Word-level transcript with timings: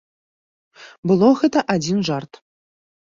Было 1.11 1.29
гэта 1.43 1.59
адзін 1.75 1.97
жарт. 2.11 2.31